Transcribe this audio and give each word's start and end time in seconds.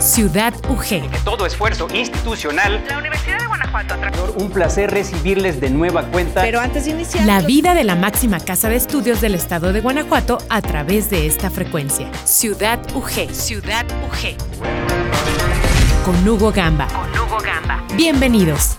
Ciudad 0.00 0.54
UG. 0.66 1.24
todo 1.24 1.44
esfuerzo 1.44 1.86
institucional. 1.92 2.82
La 2.88 2.96
Universidad 2.96 3.38
de 3.38 3.46
Guanajuato. 3.46 3.96
Un 4.36 4.50
placer 4.50 4.90
recibirles 4.90 5.60
de 5.60 5.68
nueva 5.68 6.10
cuenta. 6.10 6.40
Pero 6.40 6.58
antes 6.58 6.86
de 6.86 6.92
iniciar. 6.92 7.26
La 7.26 7.42
vida 7.42 7.74
de 7.74 7.84
la 7.84 7.96
máxima 7.96 8.40
casa 8.40 8.70
de 8.70 8.76
estudios 8.76 9.20
del 9.20 9.34
estado 9.34 9.74
de 9.74 9.82
Guanajuato 9.82 10.38
a 10.48 10.62
través 10.62 11.10
de 11.10 11.26
esta 11.26 11.50
frecuencia. 11.50 12.10
Ciudad 12.24 12.80
UG. 12.94 13.30
Ciudad 13.34 13.84
UG. 14.06 14.36
Con 16.06 16.26
Hugo 16.26 16.50
Gamba. 16.50 16.86
Con 16.86 17.10
Hugo 17.20 17.38
Gamba. 17.44 17.84
Bienvenidos. 17.94 18.78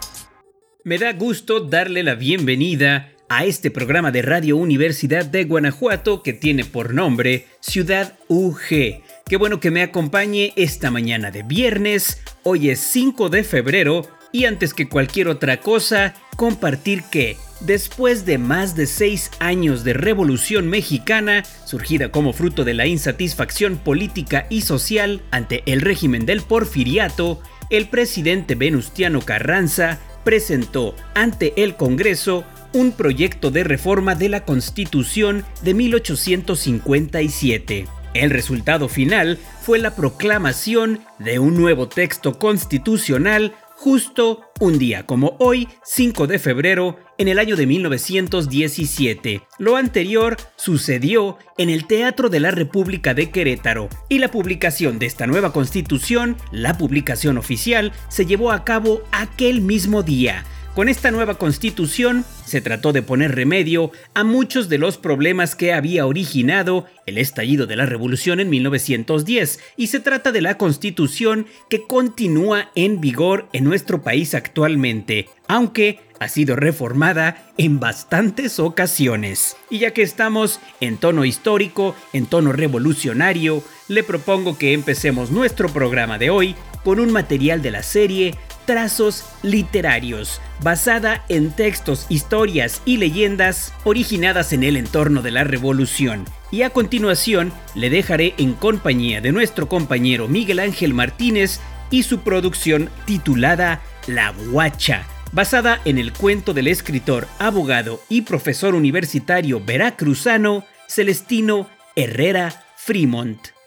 Me 0.83 0.97
da 0.97 1.13
gusto 1.13 1.59
darle 1.59 2.01
la 2.01 2.15
bienvenida 2.15 3.11
a 3.29 3.45
este 3.45 3.69
programa 3.69 4.11
de 4.11 4.23
Radio 4.23 4.57
Universidad 4.57 5.23
de 5.23 5.43
Guanajuato 5.43 6.23
que 6.23 6.33
tiene 6.33 6.65
por 6.65 6.95
nombre 6.95 7.45
Ciudad 7.59 8.17
UG. 8.27 9.03
Qué 9.25 9.37
bueno 9.37 9.59
que 9.59 9.71
me 9.71 9.81
acompañe 9.81 10.53
esta 10.55 10.91
mañana 10.91 11.31
de 11.31 11.41
viernes. 11.43 12.21
Hoy 12.43 12.69
es 12.69 12.79
5 12.79 13.29
de 13.29 13.43
febrero 13.43 14.07
y 14.31 14.45
antes 14.45 14.73
que 14.73 14.89
cualquier 14.89 15.27
otra 15.27 15.59
cosa, 15.61 16.13
compartir 16.37 17.03
que 17.03 17.37
después 17.61 18.25
de 18.25 18.37
más 18.37 18.75
de 18.75 18.85
seis 18.87 19.31
años 19.39 19.83
de 19.83 19.93
revolución 19.93 20.67
mexicana, 20.67 21.43
surgida 21.65 22.11
como 22.11 22.33
fruto 22.33 22.63
de 22.63 22.73
la 22.73 22.87
insatisfacción 22.87 23.77
política 23.77 24.47
y 24.49 24.61
social 24.61 25.21
ante 25.31 25.63
el 25.65 25.81
régimen 25.81 26.25
del 26.25 26.41
porfiriato, 26.41 27.41
el 27.69 27.87
presidente 27.87 28.55
Venustiano 28.55 29.21
Carranza 29.21 29.99
presentó 30.23 30.95
ante 31.13 31.61
el 31.63 31.75
Congreso 31.75 32.45
un 32.73 32.93
proyecto 32.93 33.51
de 33.51 33.65
reforma 33.65 34.15
de 34.15 34.29
la 34.29 34.45
Constitución 34.45 35.43
de 35.61 35.73
1857. 35.73 38.00
El 38.13 38.29
resultado 38.29 38.89
final 38.89 39.37
fue 39.61 39.79
la 39.79 39.95
proclamación 39.95 40.99
de 41.19 41.39
un 41.39 41.55
nuevo 41.55 41.87
texto 41.87 42.37
constitucional 42.37 43.53
justo 43.81 44.41
un 44.59 44.77
día 44.77 45.07
como 45.07 45.37
hoy, 45.39 45.67
5 45.83 46.27
de 46.27 46.37
febrero, 46.37 46.99
en 47.17 47.29
el 47.29 47.39
año 47.39 47.55
de 47.55 47.65
1917. 47.65 49.41
Lo 49.57 49.75
anterior 49.75 50.37
sucedió 50.55 51.37
en 51.57 51.69
el 51.69 51.87
Teatro 51.87 52.29
de 52.29 52.39
la 52.41 52.51
República 52.51 53.13
de 53.13 53.31
Querétaro 53.31 53.89
y 54.07 54.19
la 54.19 54.29
publicación 54.29 54.99
de 54.99 55.07
esta 55.07 55.25
nueva 55.25 55.51
constitución, 55.51 56.37
la 56.51 56.77
publicación 56.77 57.39
oficial, 57.39 57.91
se 58.09 58.27
llevó 58.27 58.51
a 58.51 58.65
cabo 58.65 59.01
aquel 59.11 59.61
mismo 59.61 60.03
día. 60.03 60.43
Con 60.75 60.87
esta 60.87 61.11
nueva 61.11 61.35
constitución 61.35 62.23
se 62.45 62.61
trató 62.61 62.93
de 62.93 63.01
poner 63.01 63.35
remedio 63.35 63.91
a 64.13 64.23
muchos 64.23 64.69
de 64.69 64.77
los 64.77 64.97
problemas 64.97 65.53
que 65.53 65.73
había 65.73 66.05
originado 66.05 66.85
el 67.05 67.17
estallido 67.17 67.67
de 67.67 67.75
la 67.75 67.85
revolución 67.85 68.39
en 68.39 68.49
1910 68.49 69.59
y 69.75 69.87
se 69.87 69.99
trata 69.99 70.31
de 70.31 70.39
la 70.39 70.57
constitución 70.57 71.45
que 71.69 71.85
continúa 71.85 72.71
en 72.75 73.01
vigor 73.01 73.49
en 73.51 73.65
nuestro 73.65 74.01
país 74.01 74.33
actualmente, 74.33 75.27
aunque 75.49 75.99
ha 76.21 76.29
sido 76.29 76.55
reformada 76.55 77.51
en 77.57 77.81
bastantes 77.81 78.57
ocasiones. 78.57 79.57
Y 79.69 79.79
ya 79.79 79.91
que 79.91 80.03
estamos 80.03 80.61
en 80.79 80.95
tono 80.95 81.25
histórico, 81.25 81.95
en 82.13 82.27
tono 82.27 82.53
revolucionario, 82.53 83.61
le 83.89 84.03
propongo 84.03 84.57
que 84.57 84.71
empecemos 84.71 85.31
nuestro 85.31 85.67
programa 85.67 86.17
de 86.17 86.29
hoy 86.29 86.55
con 86.85 86.99
un 86.99 87.11
material 87.11 87.61
de 87.61 87.71
la 87.71 87.83
serie 87.83 88.35
Trazos 88.65 89.25
Literarios, 89.43 90.41
basada 90.61 91.23
en 91.29 91.51
textos, 91.51 92.05
historias 92.09 92.81
y 92.85 92.97
leyendas 92.97 93.73
originadas 93.83 94.53
en 94.53 94.63
el 94.63 94.77
entorno 94.77 95.21
de 95.21 95.31
la 95.31 95.43
Revolución. 95.43 96.25
Y 96.51 96.63
a 96.63 96.69
continuación 96.69 97.51
le 97.75 97.89
dejaré 97.89 98.33
en 98.37 98.53
compañía 98.53 99.21
de 99.21 99.31
nuestro 99.31 99.67
compañero 99.67 100.27
Miguel 100.27 100.59
Ángel 100.59 100.93
Martínez 100.93 101.59
y 101.89 102.03
su 102.03 102.19
producción 102.21 102.89
titulada 103.05 103.81
La 104.07 104.31
Guacha, 104.31 105.05
basada 105.31 105.81
en 105.85 105.97
el 105.97 106.13
cuento 106.13 106.53
del 106.53 106.67
escritor, 106.67 107.27
abogado 107.39 108.01
y 108.09 108.21
profesor 108.21 108.75
universitario 108.75 109.63
veracruzano 109.63 110.63
Celestino 110.87 111.69
Herrera 111.95 112.65
Fremont. 112.75 113.60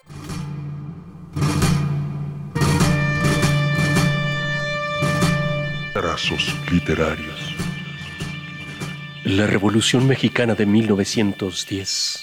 Literarios. 6.70 7.56
La 9.24 9.48
Revolución 9.48 10.06
Mexicana 10.06 10.54
de 10.54 10.64
1910. 10.64 12.22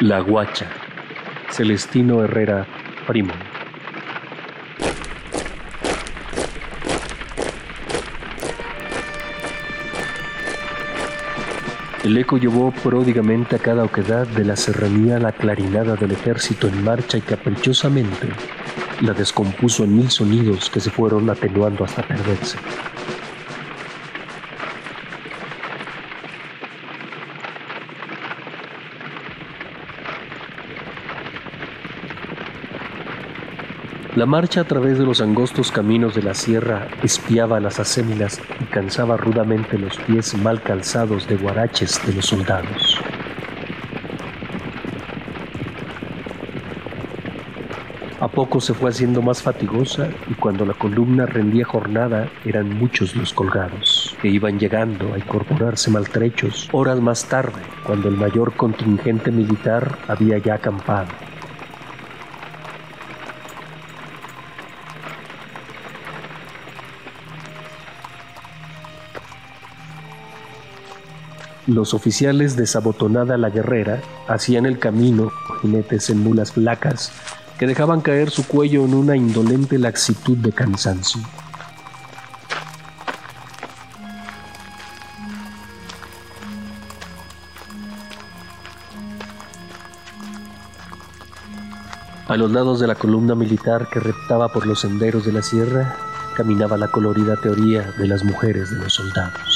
La 0.00 0.18
Guacha. 0.18 0.68
Celestino 1.52 2.24
Herrera 2.24 2.66
Primo. 3.06 3.34
El 12.10 12.18
eco 12.18 12.38
llevó 12.38 12.72
pródigamente 12.72 13.54
a 13.54 13.60
cada 13.60 13.84
oquedad 13.84 14.26
de 14.26 14.44
la 14.44 14.56
serranía 14.56 15.20
la 15.20 15.30
clarinada 15.30 15.94
del 15.94 16.10
ejército 16.10 16.66
en 16.66 16.82
marcha 16.82 17.18
y 17.18 17.20
caprichosamente 17.20 18.30
la 19.00 19.12
descompuso 19.12 19.84
en 19.84 19.94
mil 19.94 20.10
sonidos 20.10 20.70
que 20.70 20.80
se 20.80 20.90
fueron 20.90 21.30
atenuando 21.30 21.84
hasta 21.84 22.02
perderse. 22.02 22.58
La 34.16 34.26
marcha 34.26 34.62
a 34.62 34.64
través 34.64 34.98
de 34.98 35.04
los 35.04 35.20
angostos 35.20 35.70
caminos 35.70 36.16
de 36.16 36.22
la 36.22 36.34
sierra 36.34 36.88
espiaba 37.04 37.60
las 37.60 37.78
acémilas 37.78 38.42
y 38.60 38.64
cansaba 38.64 39.16
rudamente 39.16 39.78
los 39.78 39.96
pies 39.98 40.36
mal 40.36 40.60
calzados 40.62 41.28
de 41.28 41.36
guaraches 41.36 42.04
de 42.04 42.14
los 42.14 42.26
soldados. 42.26 43.00
A 48.18 48.26
poco 48.26 48.60
se 48.60 48.74
fue 48.74 48.90
haciendo 48.90 49.22
más 49.22 49.42
fatigosa 49.42 50.08
y 50.28 50.34
cuando 50.34 50.66
la 50.66 50.74
columna 50.74 51.26
rendía 51.26 51.64
jornada 51.64 52.28
eran 52.44 52.76
muchos 52.76 53.14
los 53.14 53.32
colgados, 53.32 54.16
que 54.20 54.28
iban 54.28 54.58
llegando 54.58 55.14
a 55.14 55.18
incorporarse 55.18 55.88
maltrechos 55.88 56.68
horas 56.72 57.00
más 57.00 57.26
tarde, 57.26 57.62
cuando 57.86 58.08
el 58.08 58.16
mayor 58.16 58.54
contingente 58.56 59.30
militar 59.30 59.96
había 60.08 60.36
ya 60.38 60.54
acampado. 60.54 61.29
Los 71.70 71.94
oficiales 71.94 72.56
de 72.56 72.66
Sabotonada 72.66 73.38
la 73.38 73.48
Guerrera 73.48 74.02
hacían 74.26 74.66
el 74.66 74.80
camino, 74.80 75.30
jinetes 75.62 76.10
en 76.10 76.18
mulas 76.18 76.50
flacas, 76.50 77.12
que 77.60 77.66
dejaban 77.68 78.00
caer 78.00 78.30
su 78.30 78.44
cuello 78.44 78.84
en 78.84 78.92
una 78.92 79.16
indolente 79.16 79.78
laxitud 79.78 80.36
de 80.38 80.50
cansancio. 80.50 81.20
A 92.26 92.36
los 92.36 92.50
lados 92.50 92.80
de 92.80 92.88
la 92.88 92.96
columna 92.96 93.36
militar 93.36 93.86
que 93.92 94.00
reptaba 94.00 94.48
por 94.48 94.66
los 94.66 94.80
senderos 94.80 95.24
de 95.24 95.32
la 95.34 95.42
sierra, 95.42 95.94
caminaba 96.36 96.76
la 96.76 96.88
colorida 96.88 97.36
teoría 97.36 97.92
de 97.96 98.08
las 98.08 98.24
mujeres 98.24 98.70
de 98.70 98.78
los 98.78 98.92
soldados. 98.92 99.49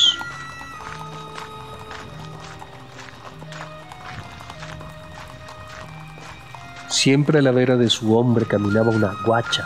Siempre 7.04 7.40
a 7.40 7.42
la 7.42 7.50
vera 7.50 7.76
de 7.76 7.90
su 7.90 8.16
hombre 8.16 8.46
caminaba 8.46 8.88
una 8.88 9.12
guacha, 9.26 9.62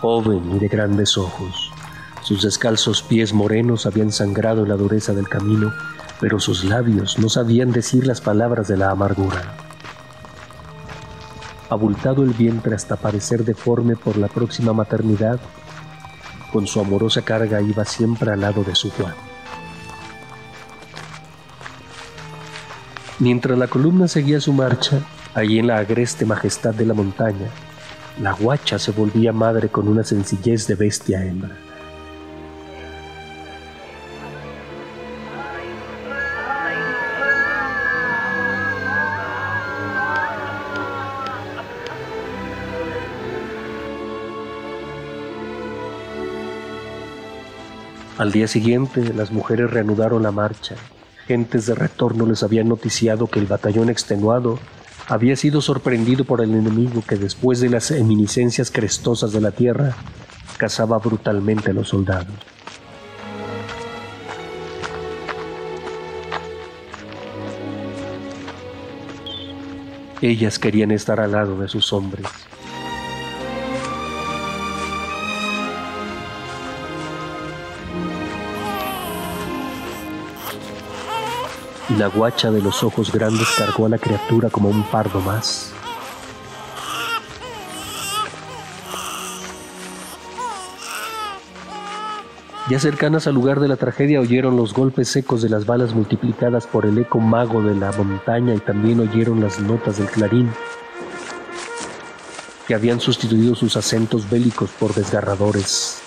joven 0.00 0.54
y 0.54 0.60
de 0.60 0.68
grandes 0.68 1.18
ojos. 1.18 1.72
Sus 2.22 2.42
descalzos 2.42 3.02
pies 3.02 3.32
morenos 3.32 3.86
habían 3.86 4.12
sangrado 4.12 4.62
en 4.62 4.68
la 4.68 4.76
dureza 4.76 5.12
del 5.12 5.28
camino, 5.28 5.74
pero 6.20 6.38
sus 6.38 6.62
labios 6.62 7.18
no 7.18 7.28
sabían 7.28 7.72
decir 7.72 8.06
las 8.06 8.20
palabras 8.20 8.68
de 8.68 8.76
la 8.76 8.92
amargura. 8.92 9.56
Abultado 11.70 12.22
el 12.22 12.34
vientre 12.34 12.76
hasta 12.76 12.94
parecer 12.94 13.44
deforme 13.44 13.96
por 13.96 14.16
la 14.16 14.28
próxima 14.28 14.72
maternidad, 14.72 15.40
con 16.52 16.68
su 16.68 16.78
amorosa 16.78 17.22
carga 17.22 17.60
iba 17.60 17.84
siempre 17.84 18.30
al 18.30 18.42
lado 18.42 18.62
de 18.62 18.76
su 18.76 18.90
Juan. 18.90 19.14
Mientras 23.18 23.58
la 23.58 23.66
columna 23.66 24.06
seguía 24.06 24.40
su 24.40 24.52
marcha, 24.52 25.00
Allí 25.32 25.60
en 25.60 25.68
la 25.68 25.78
agreste 25.78 26.26
majestad 26.26 26.74
de 26.74 26.84
la 26.84 26.92
montaña, 26.92 27.48
la 28.20 28.32
guacha 28.32 28.80
se 28.80 28.90
volvía 28.90 29.32
madre 29.32 29.68
con 29.68 29.86
una 29.86 30.02
sencillez 30.02 30.66
de 30.66 30.74
bestia 30.74 31.24
hembra. 31.24 31.56
Al 48.18 48.32
día 48.32 48.48
siguiente, 48.48 49.14
las 49.14 49.30
mujeres 49.30 49.70
reanudaron 49.70 50.24
la 50.24 50.32
marcha. 50.32 50.74
Gentes 51.26 51.66
de 51.66 51.76
retorno 51.76 52.26
les 52.26 52.42
habían 52.42 52.68
noticiado 52.68 53.28
que 53.28 53.38
el 53.38 53.46
batallón 53.46 53.88
extenuado 53.88 54.58
había 55.10 55.34
sido 55.34 55.60
sorprendido 55.60 56.24
por 56.24 56.40
el 56.40 56.54
enemigo 56.54 57.02
que 57.06 57.16
después 57.16 57.58
de 57.58 57.68
las 57.68 57.90
eminiscencias 57.90 58.70
crestosas 58.70 59.32
de 59.32 59.40
la 59.40 59.50
tierra 59.50 59.96
cazaba 60.56 60.98
brutalmente 60.98 61.72
a 61.72 61.74
los 61.74 61.88
soldados. 61.88 62.28
Ellas 70.22 70.60
querían 70.60 70.92
estar 70.92 71.18
al 71.18 71.32
lado 71.32 71.58
de 71.58 71.66
sus 71.66 71.92
hombres. 71.92 72.28
La 82.00 82.06
guacha 82.06 82.50
de 82.50 82.62
los 82.62 82.82
ojos 82.82 83.12
grandes 83.12 83.46
cargó 83.58 83.84
a 83.84 83.90
la 83.90 83.98
criatura 83.98 84.48
como 84.48 84.70
un 84.70 84.82
pardo 84.84 85.20
más. 85.20 85.70
Ya 92.70 92.78
cercanas 92.78 93.26
al 93.26 93.34
lugar 93.34 93.60
de 93.60 93.68
la 93.68 93.76
tragedia 93.76 94.18
oyeron 94.18 94.56
los 94.56 94.72
golpes 94.72 95.08
secos 95.08 95.42
de 95.42 95.50
las 95.50 95.66
balas 95.66 95.92
multiplicadas 95.92 96.66
por 96.66 96.86
el 96.86 96.96
eco 96.96 97.20
mago 97.20 97.60
de 97.60 97.74
la 97.74 97.92
montaña 97.92 98.54
y 98.54 98.60
también 98.60 99.00
oyeron 99.00 99.42
las 99.42 99.60
notas 99.60 99.98
del 99.98 100.08
clarín, 100.08 100.50
que 102.66 102.74
habían 102.74 103.00
sustituido 103.00 103.54
sus 103.54 103.76
acentos 103.76 104.30
bélicos 104.30 104.70
por 104.70 104.94
desgarradores. 104.94 105.99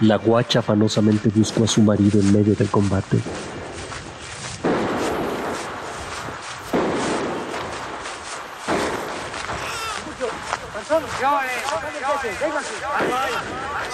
La 0.00 0.16
guacha 0.16 0.60
afanosamente 0.60 1.28
buscó 1.28 1.64
a 1.64 1.66
su 1.66 1.82
marido 1.82 2.20
en 2.20 2.32
medio 2.32 2.54
del 2.54 2.70
combate. 2.70 3.18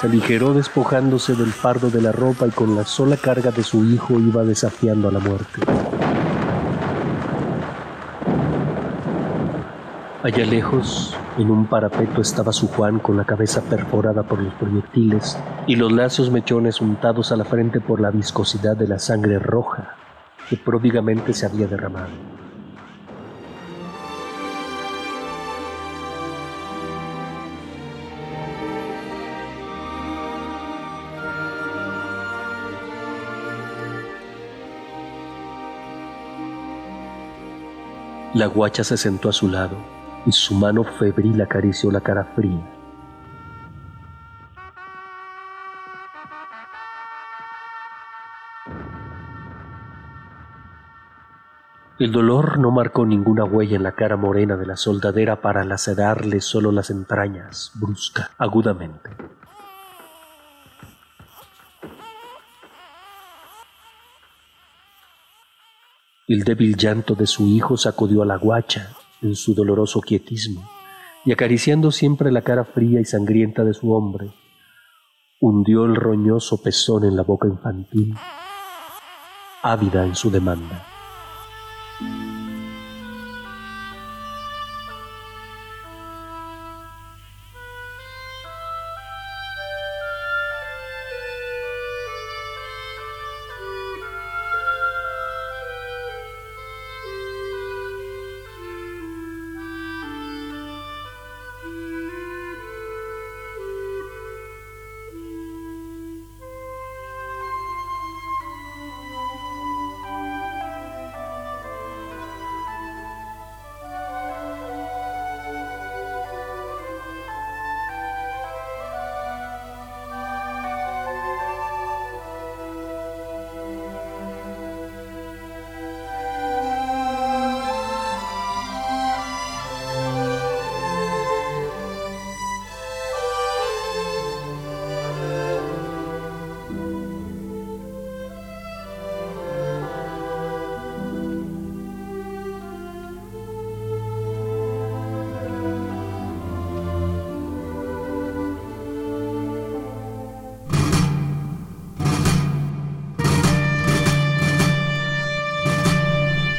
Se 0.00 0.06
aligeró 0.06 0.54
despojándose 0.54 1.34
del 1.34 1.52
fardo 1.52 1.90
de 1.90 2.00
la 2.00 2.12
ropa 2.12 2.46
y 2.46 2.50
con 2.50 2.76
la 2.76 2.84
sola 2.84 3.16
carga 3.16 3.50
de 3.50 3.64
su 3.64 3.84
hijo 3.84 4.20
iba 4.20 4.44
desafiando 4.44 5.08
a 5.08 5.12
la 5.12 5.18
muerte. 5.18 5.60
Allá 10.26 10.44
lejos, 10.44 11.16
en 11.38 11.52
un 11.52 11.66
parapeto 11.66 12.20
estaba 12.20 12.52
su 12.52 12.66
Juan 12.66 12.98
con 12.98 13.16
la 13.16 13.24
cabeza 13.24 13.62
perforada 13.62 14.24
por 14.24 14.42
los 14.42 14.52
proyectiles 14.54 15.38
y 15.68 15.76
los 15.76 15.92
lazos 15.92 16.32
mechones 16.32 16.80
untados 16.80 17.30
a 17.30 17.36
la 17.36 17.44
frente 17.44 17.80
por 17.80 18.00
la 18.00 18.10
viscosidad 18.10 18.76
de 18.76 18.88
la 18.88 18.98
sangre 18.98 19.38
roja 19.38 19.94
que 20.50 20.56
pródigamente 20.56 21.32
se 21.32 21.46
había 21.46 21.68
derramado. 21.68 22.08
La 38.34 38.46
guacha 38.46 38.82
se 38.82 38.96
sentó 38.96 39.28
a 39.28 39.32
su 39.32 39.46
lado 39.48 39.95
y 40.26 40.32
su 40.32 40.54
mano 40.54 40.82
febril 40.82 41.40
acarició 41.40 41.90
la 41.90 42.00
cara 42.00 42.24
fría. 42.34 42.72
El 51.98 52.12
dolor 52.12 52.58
no 52.58 52.70
marcó 52.70 53.06
ninguna 53.06 53.44
huella 53.44 53.76
en 53.76 53.82
la 53.82 53.92
cara 53.92 54.18
morena 54.18 54.56
de 54.56 54.66
la 54.66 54.76
soldadera 54.76 55.40
para 55.40 55.64
lacerarle 55.64 56.42
solo 56.42 56.70
las 56.70 56.90
entrañas, 56.90 57.72
brusca, 57.74 58.32
agudamente. 58.36 59.10
El 66.28 66.42
débil 66.42 66.76
llanto 66.76 67.14
de 67.14 67.26
su 67.26 67.46
hijo 67.46 67.78
sacudió 67.78 68.22
a 68.22 68.26
la 68.26 68.36
guacha 68.36 68.90
en 69.22 69.34
su 69.34 69.54
doloroso 69.54 70.00
quietismo 70.00 70.68
y 71.24 71.32
acariciando 71.32 71.90
siempre 71.90 72.30
la 72.30 72.42
cara 72.42 72.64
fría 72.64 73.00
y 73.00 73.04
sangrienta 73.04 73.64
de 73.64 73.74
su 73.74 73.92
hombre, 73.92 74.30
hundió 75.40 75.84
el 75.84 75.96
roñoso 75.96 76.62
pezón 76.62 77.04
en 77.04 77.16
la 77.16 77.22
boca 77.22 77.48
infantil, 77.48 78.14
ávida 79.62 80.06
en 80.06 80.14
su 80.14 80.30
demanda. 80.30 80.86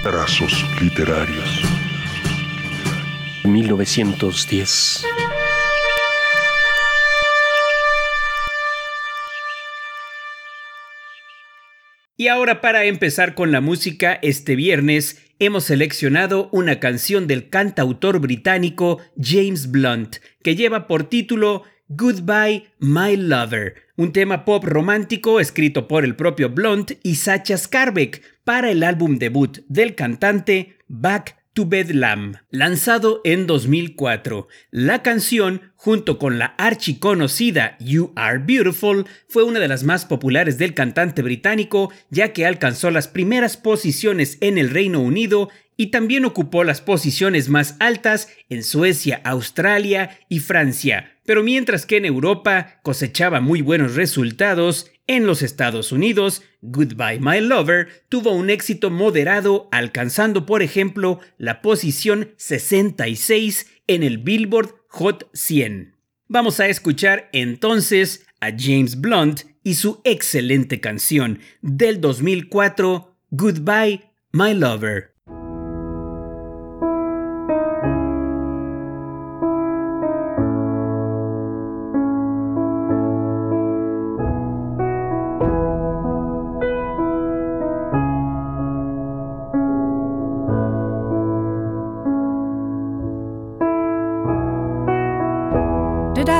Trazos 0.10 0.66
literarios. 0.82 1.64
1910. 3.44 5.04
Y 12.16 12.30
ahora 12.30 12.62
para 12.62 12.86
empezar 12.86 13.36
con 13.36 13.52
la 13.52 13.60
música, 13.60 14.18
este 14.22 14.56
viernes 14.56 15.22
hemos 15.40 15.66
seleccionado 15.66 16.48
una 16.54 16.80
canción 16.80 17.28
del 17.28 17.50
cantautor 17.50 18.22
británico 18.22 19.02
James 19.22 19.70
Blunt, 19.70 20.20
que 20.42 20.56
lleva 20.56 20.88
por 20.88 21.10
título 21.10 21.64
Goodbye 21.90 22.68
My 22.80 23.16
Lover, 23.16 23.76
un 23.96 24.12
tema 24.12 24.44
pop 24.44 24.66
romántico 24.66 25.40
escrito 25.40 25.88
por 25.88 26.04
el 26.04 26.18
propio 26.18 26.50
Blunt 26.50 26.92
y 27.02 27.16
Sacha 27.16 27.58
Skarbek 27.58 28.22
para 28.44 28.72
el 28.72 28.84
álbum 28.84 29.18
debut 29.18 29.60
del 29.70 29.96
cantante 29.96 30.76
Back 30.90 31.38
to 31.54 31.66
Bedlam, 31.66 32.34
lanzado 32.52 33.22
en 33.24 33.48
2004. 33.48 34.50
La 34.70 35.02
canción, 35.02 35.72
junto 35.76 36.20
con 36.20 36.38
la 36.38 36.48
archiconocida 36.58 37.78
You 37.80 38.12
Are 38.18 38.40
Beautiful, 38.40 39.06
fue 39.30 39.46
una 39.46 39.62
de 39.62 39.70
las 39.70 39.86
más 39.86 40.06
populares 40.06 40.58
del 40.58 40.74
cantante 40.74 41.22
británico, 41.22 41.94
ya 42.10 42.34
que 42.34 42.46
alcanzó 42.46 42.92
las 42.92 43.08
primeras 43.08 43.56
posiciones 43.56 44.38
en 44.42 44.58
el 44.58 44.72
Reino 44.72 45.00
Unido 45.00 45.50
y 45.78 45.88
también 45.88 46.26
ocupó 46.26 46.66
las 46.66 46.82
posiciones 46.82 47.48
más 47.48 47.78
altas 47.80 48.28
en 48.50 48.62
Suecia, 48.64 49.22
Australia 49.24 50.20
y 50.28 50.40
Francia. 50.40 51.17
Pero 51.28 51.44
mientras 51.44 51.86
que 51.86 51.98
en 51.98 52.06
Europa 52.06 52.80
cosechaba 52.84 53.42
muy 53.42 53.62
buenos 53.62 53.96
resultados, 53.96 54.90
En 55.08 55.26
los 55.26 55.42
Estados 55.42 55.92
Unidos, 55.92 56.42
Goodbye 56.62 57.20
My 57.20 57.42
Lover 57.42 57.88
tuvo 58.10 58.32
un 58.32 58.50
éxito 58.50 58.90
moderado, 58.90 59.70
alcanzando 59.72 60.46
por 60.46 60.62
ejemplo 60.62 61.20
la 61.38 61.62
posición 61.62 62.34
66 62.38 63.68
en 63.88 64.04
el 64.04 64.18
Billboard 64.18 64.76
Hot 64.88 65.30
100. 65.34 65.96
Vamos 66.28 66.60
a 66.62 66.68
escuchar 66.68 67.30
entonces 67.34 68.26
a 68.40 68.52
James 68.58 69.00
Blunt 69.00 69.42
y 69.64 69.76
su 69.76 70.02
excelente 70.06 70.80
canción 70.80 71.40
del 71.62 72.00
2004, 72.00 73.18
Goodbye 73.32 74.12
My 74.32 74.54
Lover. 74.54 75.17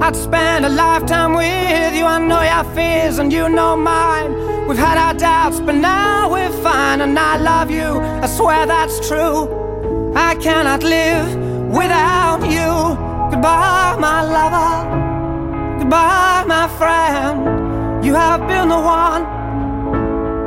I'd 0.00 0.14
spend 0.14 0.66
a 0.66 0.68
lifetime 0.68 1.34
with 1.34 1.96
you. 1.96 2.04
I 2.04 2.18
know 2.18 2.42
your 2.42 2.64
fears 2.74 3.18
and 3.18 3.32
you 3.32 3.48
know 3.48 3.76
mine. 3.76 4.32
We've 4.68 4.78
had 4.78 4.98
our 4.98 5.14
doubts, 5.14 5.60
but 5.60 5.74
now 5.74 6.30
we're 6.32 6.52
fine, 6.62 7.00
and 7.00 7.18
I 7.18 7.36
love 7.38 7.70
you. 7.70 8.00
I 8.22 8.26
swear 8.26 8.66
that's 8.66 9.06
true. 9.08 10.12
I 10.14 10.34
cannot 10.36 10.82
live 10.82 11.28
without 11.70 12.42
you. 12.56 12.96
Goodbye, 13.30 13.96
my 13.98 14.22
lover. 14.22 15.78
Goodbye, 15.78 16.44
my 16.46 16.68
friend. 16.78 18.04
You 18.04 18.14
have 18.14 18.46
been 18.46 18.68
the 18.68 18.80
one. 18.80 19.22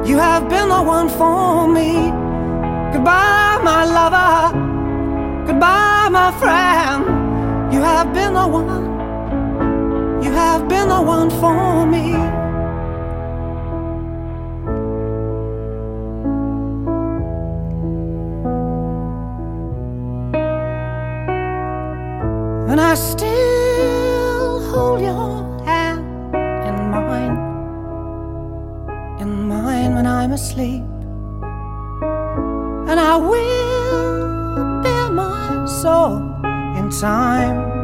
You 0.08 0.18
have 0.18 0.48
been 0.48 0.70
the 0.70 0.82
one 0.82 1.10
for 1.10 1.68
me. 1.68 2.12
Goodbye, 2.94 3.60
my 3.64 3.84
lover. 3.86 5.48
Goodbye, 5.48 6.10
my 6.10 6.32
friend. 6.40 7.74
You 7.74 7.82
have 7.82 8.14
been 8.14 8.34
the 8.34 8.48
one. 8.48 8.87
You 10.28 10.34
have 10.34 10.68
been 10.68 10.90
the 10.90 11.02
one 11.02 11.30
for 11.40 11.86
me. 11.86 12.12
And 22.70 22.82
I 22.82 22.94
still 22.96 24.60
hold 24.70 25.00
your 25.00 25.64
hand 25.64 26.02
in 26.68 26.76
mine, 26.92 27.38
in 29.22 29.48
mine 29.48 29.96
when 29.96 30.06
I'm 30.06 30.34
asleep. 30.34 30.84
And 32.90 33.00
I 33.00 33.16
will 33.16 34.84
bear 34.84 35.10
my 35.10 35.66
soul 35.68 36.18
in 36.76 36.90
time 36.90 37.77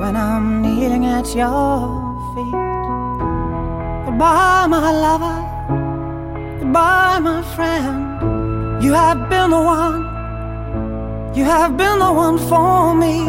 when 0.00 0.16
I'm 0.16 0.62
kneeling 0.62 1.04
at 1.06 1.28
your 1.34 2.16
feet. 2.32 2.58
Goodbye, 4.04 4.66
my 4.74 4.90
lover. 5.04 5.38
Goodbye, 6.60 7.18
my 7.20 7.42
friend. 7.54 8.82
You 8.82 8.92
have 8.94 9.28
been 9.28 9.50
the 9.50 9.60
one 9.60 10.10
you 11.32 11.44
have 11.44 11.76
been 11.76 12.00
the 12.00 12.12
one 12.12 12.38
for 12.38 12.92
me. 12.92 13.24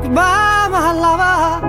Goodbye, 0.00 0.68
my 0.70 0.92
lover. 0.92 1.66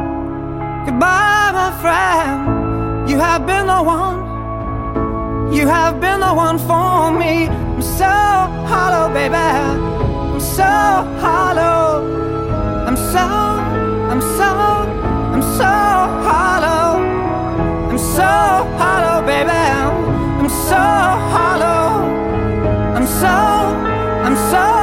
Goodbye, 0.86 1.52
my 1.52 1.72
friend. 1.82 3.10
You 3.10 3.18
have 3.18 3.48
been 3.48 3.66
the 3.66 3.82
one. 3.82 5.52
You 5.52 5.68
have 5.68 6.00
been 6.00 6.20
the 6.20 6.32
one 6.32 6.60
for 6.60 7.12
me. 7.12 7.48
I'm 7.48 7.82
so 7.82 8.06
hollow, 8.06 9.12
baby. 9.12 9.36
I'm 9.36 10.40
so 10.40 10.64
hollow. 10.64 12.06
I'm 12.86 12.96
so, 12.96 13.41
I'm 14.22 14.38
so, 14.38 14.44
I'm 15.34 15.42
so 15.42 15.64
hollow. 16.28 17.02
I'm 17.90 17.98
so 17.98 18.22
hollow, 18.78 19.26
baby. 19.26 19.50
I'm 19.50 20.48
so 20.48 20.76
hollow. 21.34 22.06
I'm 22.96 23.08
so, 23.08 23.28
I'm 23.28 24.36
so. 24.52 24.81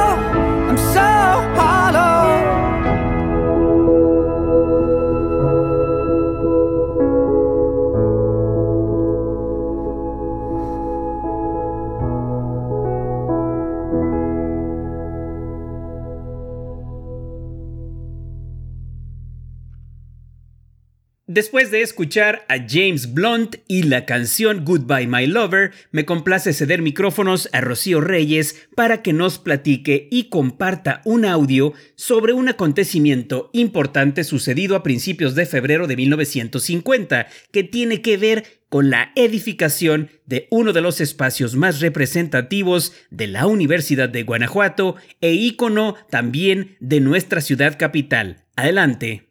Después 21.39 21.71
de 21.71 21.81
escuchar 21.81 22.43
a 22.49 22.57
James 22.67 23.13
Blunt 23.13 23.55
y 23.65 23.83
la 23.83 24.05
canción 24.05 24.65
Goodbye 24.65 25.07
My 25.07 25.25
Lover, 25.25 25.71
me 25.93 26.03
complace 26.03 26.51
ceder 26.51 26.81
micrófonos 26.81 27.47
a 27.53 27.61
Rocío 27.61 28.01
Reyes 28.01 28.67
para 28.75 29.01
que 29.01 29.13
nos 29.13 29.39
platique 29.39 30.09
y 30.11 30.25
comparta 30.25 31.01
un 31.05 31.23
audio 31.23 31.71
sobre 31.95 32.33
un 32.33 32.49
acontecimiento 32.49 33.51
importante 33.53 34.25
sucedido 34.25 34.75
a 34.75 34.83
principios 34.83 35.33
de 35.33 35.45
febrero 35.45 35.87
de 35.87 35.95
1950 35.95 37.27
que 37.53 37.63
tiene 37.63 38.01
que 38.01 38.17
ver 38.17 38.43
con 38.67 38.89
la 38.89 39.13
edificación 39.15 40.09
de 40.25 40.49
uno 40.51 40.73
de 40.73 40.81
los 40.81 40.99
espacios 40.99 41.55
más 41.55 41.79
representativos 41.79 42.91
de 43.11 43.27
la 43.27 43.47
Universidad 43.47 44.09
de 44.09 44.23
Guanajuato 44.23 44.97
e 45.21 45.31
ícono 45.31 45.95
también 46.09 46.75
de 46.81 46.99
nuestra 46.99 47.39
ciudad 47.39 47.77
capital. 47.79 48.43
Adelante. 48.57 49.29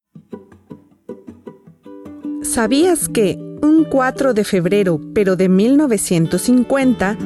¿Sabías 2.48 3.10
que 3.10 3.36
un 3.60 3.84
4 3.84 4.32
de 4.32 4.42
febrero, 4.42 4.98
pero 5.12 5.36
de 5.36 5.50
1950, 5.50 7.18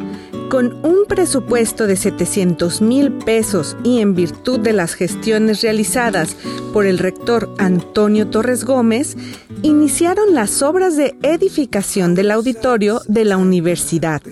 con 0.50 0.84
un 0.84 1.06
presupuesto 1.06 1.86
de 1.86 1.94
700 1.94 2.82
mil 2.82 3.12
pesos 3.12 3.76
y 3.84 4.00
en 4.00 4.16
virtud 4.16 4.58
de 4.58 4.72
las 4.72 4.94
gestiones 4.94 5.62
realizadas 5.62 6.36
por 6.72 6.86
el 6.86 6.98
rector 6.98 7.54
Antonio 7.58 8.30
Torres 8.30 8.64
Gómez, 8.64 9.16
iniciaron 9.62 10.34
las 10.34 10.60
obras 10.60 10.96
de 10.96 11.14
edificación 11.22 12.16
del 12.16 12.32
auditorio 12.32 13.00
de 13.06 13.24
la 13.24 13.36
universidad? 13.36 14.22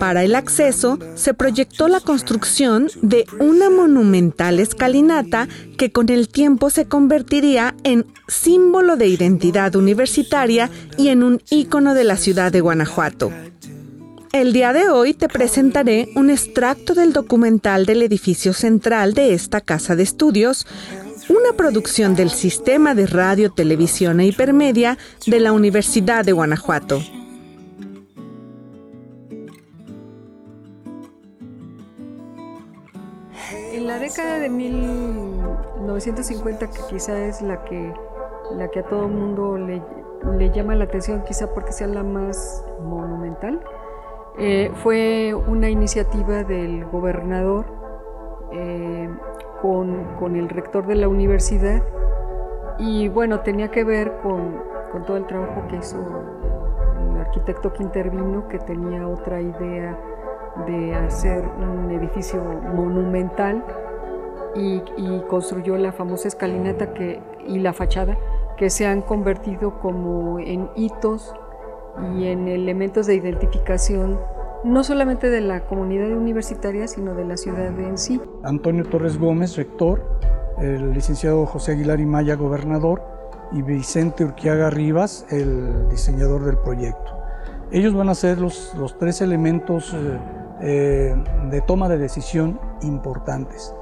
Para 0.00 0.24
el 0.24 0.34
acceso 0.34 0.98
se 1.14 1.32
proyectó 1.32 1.88
la 1.88 2.00
construcción 2.00 2.88
de 3.02 3.24
una 3.38 3.70
monumental 3.70 4.58
escalinata 4.58 5.48
que 5.78 5.92
con 5.92 6.08
el 6.08 6.28
tiempo 6.28 6.70
se 6.70 6.86
convertiría 6.86 7.74
en 7.84 8.04
símbolo 8.26 8.96
de 8.96 9.06
identidad 9.06 9.76
universitaria 9.76 10.70
y 10.98 11.08
en 11.08 11.22
un 11.22 11.40
ícono 11.50 11.94
de 11.94 12.04
la 12.04 12.16
ciudad 12.16 12.50
de 12.50 12.60
Guanajuato. 12.60 13.30
El 14.32 14.52
día 14.52 14.72
de 14.72 14.88
hoy 14.88 15.14
te 15.14 15.28
presentaré 15.28 16.08
un 16.14 16.30
extracto 16.30 16.92
del 16.92 17.12
documental 17.12 17.86
del 17.86 18.02
edificio 18.02 18.52
central 18.52 19.14
de 19.14 19.32
esta 19.32 19.60
casa 19.60 19.96
de 19.96 20.02
estudios, 20.02 20.66
una 21.28 21.56
producción 21.56 22.14
del 22.16 22.30
Sistema 22.30 22.94
de 22.94 23.06
Radio, 23.06 23.50
Televisión 23.50 24.20
e 24.20 24.26
Hipermedia 24.26 24.98
de 25.26 25.40
la 25.40 25.52
Universidad 25.52 26.24
de 26.24 26.32
Guanajuato. 26.32 27.00
Década 34.06 34.38
de 34.38 34.48
1950, 34.48 36.68
que 36.68 36.78
quizá 36.88 37.26
es 37.26 37.42
la 37.42 37.64
que, 37.64 37.92
la 38.52 38.68
que 38.68 38.78
a 38.80 38.84
todo 38.84 39.08
mundo 39.08 39.58
le, 39.58 39.82
le, 40.38 40.50
llama 40.50 40.76
la 40.76 40.84
atención, 40.84 41.24
quizá 41.24 41.52
porque 41.52 41.72
sea 41.72 41.88
la 41.88 42.04
más 42.04 42.64
monumental, 42.80 43.60
eh, 44.38 44.70
fue 44.74 45.34
una 45.34 45.68
iniciativa 45.68 46.44
del 46.44 46.84
gobernador 46.84 47.66
eh, 48.52 49.10
con, 49.60 50.04
con, 50.20 50.36
el 50.36 50.48
rector 50.50 50.86
de 50.86 50.94
la 50.94 51.08
universidad. 51.08 51.82
Y 52.78 53.08
bueno, 53.08 53.40
tenía 53.40 53.72
que 53.72 53.82
ver 53.82 54.18
con, 54.22 54.62
con 54.92 55.04
todo 55.04 55.16
el 55.16 55.26
trabajo 55.26 55.66
que 55.68 55.78
hizo 55.78 55.98
el 57.10 57.16
arquitecto 57.18 57.72
que 57.72 57.82
intervino, 57.82 58.46
que 58.46 58.60
tenía 58.60 59.08
otra 59.08 59.40
idea 59.40 59.98
de 60.66 60.94
hacer 60.94 61.42
un 61.58 61.90
edificio 61.90 62.40
monumental 62.72 63.64
y, 64.56 64.82
y, 64.96 65.22
construyó 65.28 65.76
la 65.76 65.92
famosa 65.92 66.28
escalinata 66.28 66.94
que, 66.94 67.20
y 67.46 67.58
la 67.58 67.72
fachada 67.72 68.16
que 68.56 68.70
se 68.70 68.86
han 68.86 69.02
convertido 69.02 69.78
como 69.80 70.38
en 70.38 70.70
hitos 70.76 71.34
y 72.16 72.26
en 72.26 72.48
elementos 72.48 73.06
de 73.06 73.14
identificación 73.14 74.18
no 74.64 74.82
solamente 74.82 75.30
de 75.30 75.40
la 75.40 75.66
comunidad 75.66 76.10
universitaria, 76.10 76.88
sino 76.88 77.14
de 77.14 77.24
la 77.24 77.36
ciudad 77.36 77.78
en 77.78 77.96
sí. 77.96 78.20
Antonio 78.42 78.84
Torres 78.84 79.18
Gómez, 79.18 79.56
rector, 79.56 80.02
el 80.60 80.92
licenciado 80.92 81.46
José 81.46 81.72
Aguilar 81.72 82.00
y 82.00 82.06
Maya, 82.06 82.34
gobernador, 82.34 83.02
y 83.52 83.62
Vicente 83.62 84.24
Urquiaga 84.24 84.70
Rivas, 84.70 85.26
el 85.30 85.88
diseñador 85.88 86.44
del 86.44 86.58
proyecto. 86.58 87.12
Ellos 87.70 87.94
van 87.94 88.08
a 88.08 88.14
ser 88.14 88.38
los, 88.38 88.74
los 88.76 88.98
tres 88.98 89.20
elementos 89.20 89.94
eh, 89.94 90.18
eh, 90.62 91.14
de 91.50 91.60
toma 91.60 91.88
de 91.88 91.98
decisión 91.98 92.58
importantes. 92.82 93.74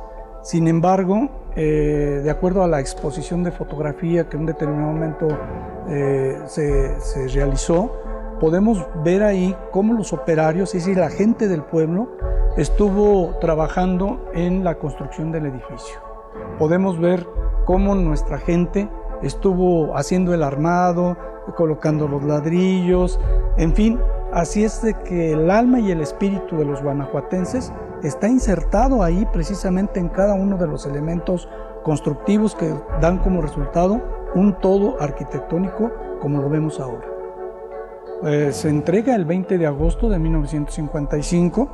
Sin 0.45 0.69
embargo, 0.69 1.31
eh, 1.57 2.21
de 2.23 2.31
acuerdo 2.31 2.63
a 2.63 2.69
la 2.69 2.79
exposición 2.79 3.43
de 3.43 3.51
fotografía 3.51 4.29
que 4.29 4.37
en 4.37 4.43
un 4.43 4.47
determinado 4.47 4.93
momento 4.93 5.29
eh, 5.89 6.39
se, 6.45 7.01
se, 7.01 7.29
realizó, 7.29 7.91
podemos 8.41 8.87
ver 9.03 9.23
ahí 9.23 9.57
cómo 9.71 9.95
los 9.95 10.13
operarios, 10.13 10.75
es 10.75 10.85
decir, 10.85 10.99
la 10.99 11.09
gente 11.09 11.49
del 11.49 11.63
pueblo, 11.63 12.11
estuvo 12.59 13.35
trabajando 13.41 14.31
en 14.35 14.65
la 14.65 14.75
construcción 14.75 15.33
del 15.33 15.47
edificio. 15.47 15.99
Podemos 16.59 17.01
ver 17.01 17.27
cómo 17.65 17.95
nuestra 17.95 18.37
gente 18.37 18.91
estuvo 19.23 19.97
haciendo 19.97 20.35
el 20.35 20.43
armado, 20.43 21.17
colocando 21.57 22.07
los 22.07 22.23
ladrillos, 22.23 23.19
en 23.57 23.75
fin, 23.75 23.99
Así 24.35 24.65
es 24.65 24.83
de 24.83 24.95
que 24.95 25.31
el 25.31 25.49
alma 25.49 25.79
y 25.79 25.93
el 25.93 26.01
espíritu 26.01 26.57
de 26.57 26.65
los 26.65 26.83
guanajuatenses 26.83 27.73
está 28.05 28.29
insertado 28.29 29.03
ahí 29.03 29.27
precisamente 29.33 29.99
en 29.99 30.09
cada 30.09 30.35
uno 30.35 30.57
de 30.57 30.67
los 30.67 30.87
elementos 30.87 31.49
constructivos 31.83 32.55
que 32.55 32.75
dan 33.01 33.19
como 33.19 33.43
resultado 33.43 34.01
un 34.35 34.59
todo 34.61 35.01
arquitectónico 35.01 35.91
como 36.21 36.41
lo 36.41 36.49
vemos 36.49 36.81
ahora. 36.81 37.07
Eh, 38.25 38.51
se 38.53 38.69
entrega 38.69 39.15
el 39.15 39.25
20 39.25 39.59
de 39.59 39.67
agosto 39.67 40.09
de 40.09 40.19
1955 40.19 41.69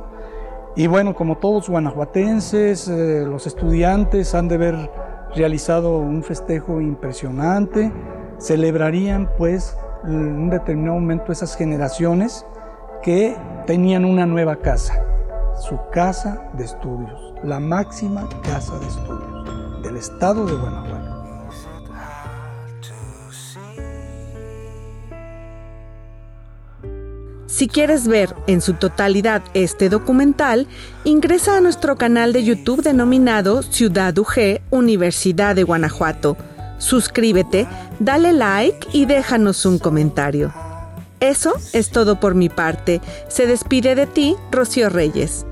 y 0.75 0.87
bueno, 0.87 1.13
como 1.13 1.37
todos 1.37 1.69
guanajuatenses, 1.69 2.87
eh, 2.87 3.25
los 3.27 3.45
estudiantes 3.47 4.33
han 4.35 4.47
de 4.47 4.55
haber 4.55 4.91
realizado 5.35 5.97
un 5.97 6.23
festejo 6.23 6.81
impresionante, 6.81 7.91
celebrarían 8.37 9.29
pues 9.37 9.77
en 10.03 10.15
un 10.15 10.49
determinado 10.49 10.95
momento 10.95 11.31
esas 11.31 11.55
generaciones 11.55 12.45
que 13.01 13.35
tenían 13.65 14.05
una 14.05 14.25
nueva 14.25 14.57
casa, 14.57 15.03
su 15.61 15.79
casa 15.91 16.49
de 16.57 16.65
estudios, 16.65 17.33
la 17.43 17.59
máxima 17.59 18.27
casa 18.41 18.77
de 18.79 18.87
estudios 18.87 19.83
del 19.83 19.95
estado 19.95 20.45
de 20.45 20.53
Guanajuato. 20.53 21.11
Si 27.45 27.67
quieres 27.67 28.07
ver 28.07 28.33
en 28.47 28.59
su 28.61 28.73
totalidad 28.73 29.43
este 29.53 29.89
documental, 29.89 30.67
ingresa 31.03 31.57
a 31.57 31.61
nuestro 31.61 31.95
canal 31.95 32.33
de 32.33 32.43
YouTube 32.43 32.81
denominado 32.81 33.61
Ciudad 33.61 34.17
UG 34.17 34.61
Universidad 34.71 35.55
de 35.55 35.63
Guanajuato. 35.63 36.37
Suscríbete, 36.79 37.67
dale 37.99 38.33
like 38.33 38.87
y 38.93 39.05
déjanos 39.05 39.63
un 39.67 39.77
comentario. 39.77 40.51
Eso 41.19 41.53
es 41.73 41.91
todo 41.91 42.19
por 42.19 42.33
mi 42.33 42.49
parte. 42.49 42.99
Se 43.27 43.45
despide 43.45 43.93
de 43.93 44.07
ti, 44.07 44.35
Rocío 44.51 44.89
Reyes. 44.89 45.45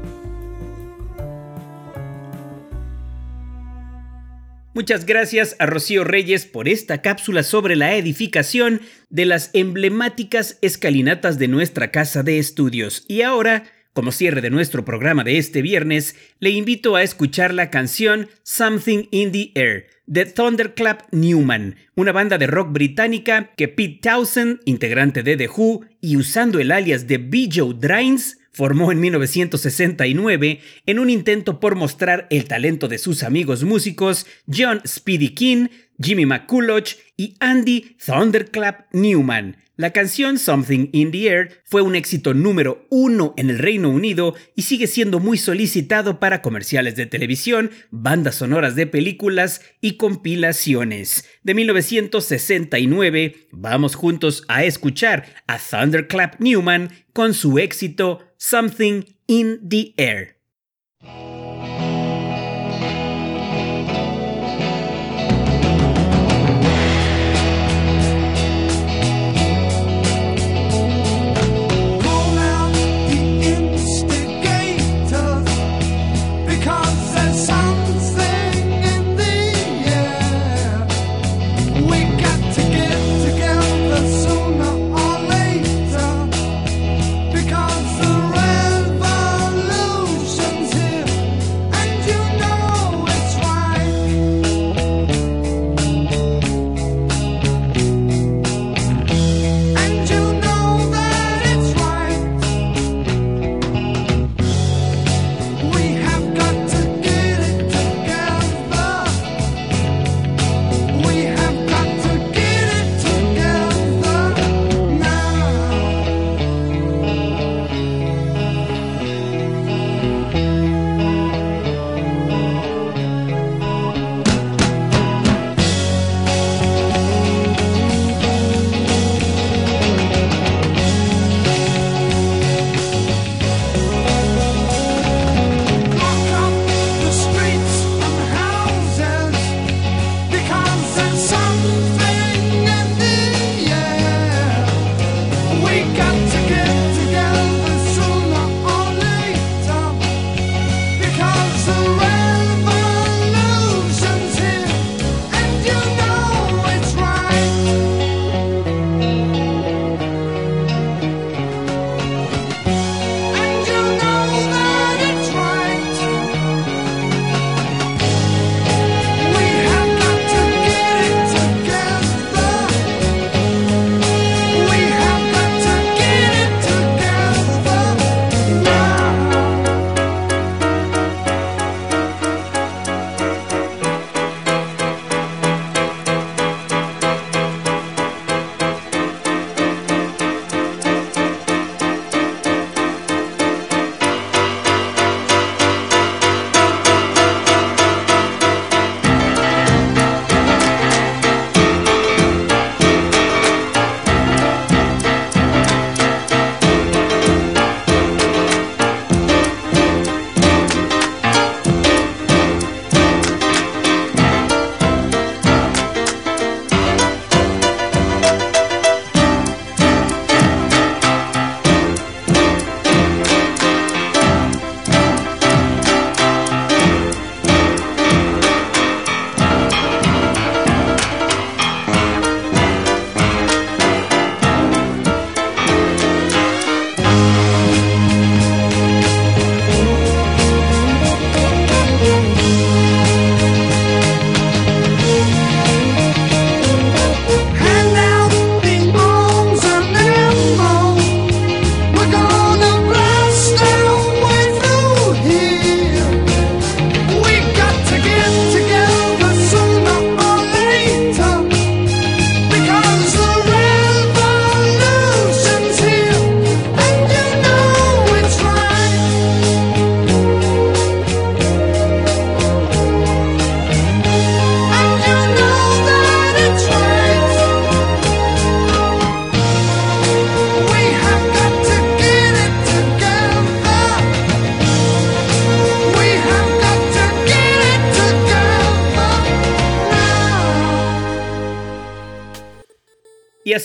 Muchas 4.79 5.05
gracias 5.05 5.57
a 5.59 5.65
Rocío 5.65 6.05
Reyes 6.05 6.45
por 6.45 6.69
esta 6.69 7.01
cápsula 7.01 7.43
sobre 7.43 7.75
la 7.75 7.95
edificación 7.95 8.79
de 9.09 9.25
las 9.25 9.49
emblemáticas 9.51 10.57
escalinatas 10.61 11.37
de 11.37 11.49
nuestra 11.49 11.91
casa 11.91 12.23
de 12.23 12.39
estudios. 12.39 13.03
Y 13.09 13.23
ahora, 13.23 13.65
como 13.91 14.13
cierre 14.13 14.39
de 14.39 14.49
nuestro 14.49 14.85
programa 14.85 15.25
de 15.25 15.37
este 15.37 15.61
viernes, 15.61 16.15
le 16.39 16.51
invito 16.51 16.95
a 16.95 17.03
escuchar 17.03 17.53
la 17.53 17.69
canción 17.69 18.29
Something 18.43 19.09
in 19.11 19.33
the 19.33 19.51
Air 19.55 19.87
de 20.05 20.25
Thunderclap 20.25 21.01
Newman, 21.11 21.75
una 21.95 22.13
banda 22.13 22.37
de 22.37 22.47
rock 22.47 22.71
británica 22.71 23.51
que 23.57 23.67
Pete 23.67 23.99
Townsend, 24.01 24.61
integrante 24.63 25.23
de 25.23 25.35
The 25.35 25.49
Who 25.49 25.87
y 25.99 26.15
usando 26.15 26.57
el 26.57 26.71
alias 26.71 27.05
de 27.05 27.17
B. 27.17 27.49
Joe 27.53 27.75
Drains, 27.77 28.38
formó 28.51 28.91
en 28.91 28.99
1969 28.99 30.59
en 30.85 30.99
un 30.99 31.09
intento 31.09 31.59
por 31.59 31.75
mostrar 31.75 32.27
el 32.29 32.45
talento 32.45 32.87
de 32.87 32.97
sus 32.97 33.23
amigos 33.23 33.63
músicos 33.63 34.25
John 34.51 34.81
Speedy 34.85 35.29
King, 35.29 35.67
Jimmy 36.01 36.25
McCulloch 36.25 36.95
y 37.17 37.35
Andy 37.39 37.97
Thunderclap 38.03 38.93
Newman. 38.93 39.57
La 39.79 39.91
canción 39.91 40.37
Something 40.37 40.89
in 40.91 41.11
the 41.11 41.27
Air 41.27 41.61
fue 41.63 41.81
un 41.81 41.95
éxito 41.95 42.33
número 42.33 42.85
uno 42.89 43.33
en 43.37 43.49
el 43.49 43.59
Reino 43.59 43.89
Unido 43.89 44.35
y 44.53 44.63
sigue 44.63 44.87
siendo 44.87 45.19
muy 45.19 45.37
solicitado 45.37 46.19
para 46.19 46.41
comerciales 46.41 46.97
de 46.97 47.05
televisión, 47.05 47.71
bandas 47.89 48.35
sonoras 48.35 48.75
de 48.75 48.87
películas 48.87 49.61
y 49.79 49.95
compilaciones. 49.95 51.23
De 51.43 51.53
1969, 51.53 53.47
vamos 53.51 53.95
juntos 53.95 54.43
a 54.49 54.65
escuchar 54.65 55.25
a 55.47 55.57
Thunderclap 55.57 56.41
Newman 56.41 56.89
con 57.13 57.33
su 57.33 57.57
éxito 57.57 58.19
Something 58.35 59.03
in 59.27 59.69
the 59.69 59.93
Air. 59.95 60.39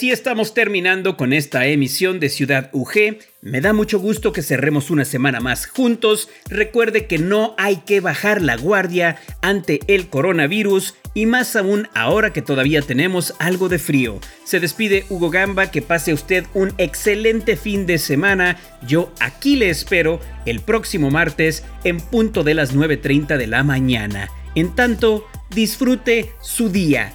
Así 0.04 0.10
estamos 0.10 0.52
terminando 0.52 1.16
con 1.16 1.32
esta 1.32 1.66
emisión 1.66 2.20
de 2.20 2.28
Ciudad 2.28 2.68
UG. 2.74 3.16
Me 3.40 3.62
da 3.62 3.72
mucho 3.72 3.98
gusto 3.98 4.34
que 4.34 4.42
cerremos 4.42 4.90
una 4.90 5.06
semana 5.06 5.40
más 5.40 5.66
juntos. 5.66 6.28
Recuerde 6.50 7.06
que 7.06 7.16
no 7.16 7.54
hay 7.56 7.76
que 7.86 8.00
bajar 8.00 8.42
la 8.42 8.58
guardia 8.58 9.16
ante 9.40 9.80
el 9.86 10.10
coronavirus 10.10 10.94
y 11.14 11.24
más 11.24 11.56
aún 11.56 11.88
ahora 11.94 12.34
que 12.34 12.42
todavía 12.42 12.82
tenemos 12.82 13.32
algo 13.38 13.70
de 13.70 13.78
frío. 13.78 14.20
Se 14.44 14.60
despide 14.60 15.06
Hugo 15.08 15.30
Gamba, 15.30 15.70
que 15.70 15.80
pase 15.80 16.12
usted 16.12 16.44
un 16.52 16.74
excelente 16.76 17.56
fin 17.56 17.86
de 17.86 17.96
semana. 17.96 18.58
Yo 18.86 19.10
aquí 19.20 19.56
le 19.56 19.70
espero 19.70 20.20
el 20.44 20.60
próximo 20.60 21.10
martes 21.10 21.64
en 21.82 21.98
punto 21.98 22.44
de 22.44 22.52
las 22.52 22.76
9.30 22.76 23.38
de 23.38 23.46
la 23.46 23.64
mañana. 23.64 24.28
En 24.54 24.74
tanto, 24.74 25.26
disfrute 25.54 26.30
su 26.42 26.68
día 26.68 27.14